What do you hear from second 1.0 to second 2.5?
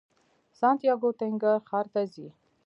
تنګیر ښار ته ځي.